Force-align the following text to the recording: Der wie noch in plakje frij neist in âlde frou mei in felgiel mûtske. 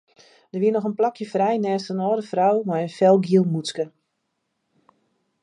Der 0.51 0.61
wie 0.63 0.71
noch 0.75 0.85
in 0.89 0.95
plakje 0.99 1.27
frij 1.33 1.57
neist 1.65 1.91
in 1.93 2.03
âlde 2.07 2.25
frou 2.31 2.55
mei 2.69 2.81
in 2.87 2.95
felgiel 2.97 3.45
mûtske. 3.53 3.85